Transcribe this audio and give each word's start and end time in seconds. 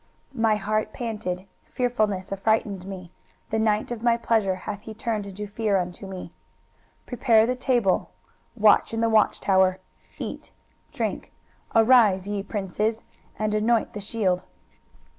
23:021:004 0.33 0.41
My 0.41 0.55
heart 0.55 0.93
panted, 0.93 1.45
fearfulness 1.65 2.31
affrighted 2.33 2.85
me: 2.85 3.11
the 3.51 3.59
night 3.59 3.91
of 3.91 4.01
my 4.01 4.17
pleasure 4.17 4.55
hath 4.55 4.81
he 4.81 4.95
turned 4.95 5.27
into 5.27 5.45
fear 5.45 5.77
unto 5.77 6.07
me. 6.07 6.33
23:021:005 7.05 7.05
Prepare 7.05 7.45
the 7.45 7.55
table, 7.55 8.09
watch 8.55 8.95
in 8.95 9.01
the 9.01 9.09
watchtower, 9.09 9.77
eat, 10.17 10.51
drink: 10.91 11.31
arise, 11.75 12.27
ye 12.27 12.41
princes, 12.41 13.03
and 13.37 13.53
anoint 13.53 13.93
the 13.93 14.01
shield. 14.01 14.43